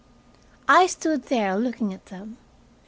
I 0.67 0.87
stood 0.87 1.25
there 1.25 1.55
looking 1.55 1.93
at 1.93 2.07
them. 2.07 2.37